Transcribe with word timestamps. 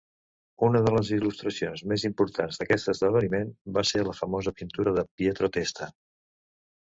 Una 0.67 0.79
de 0.85 0.91
les 0.93 1.09
il·lustracions 1.17 1.83
més 1.91 2.05
importants 2.09 2.57
d'aquest 2.61 2.89
esdeveniment 2.95 3.53
va 3.75 3.83
ser 3.89 4.03
la 4.07 4.15
famosa 4.23 4.53
pintura 4.61 4.95
de 4.99 5.07
Pietro 5.21 5.51
Testa. 5.59 5.91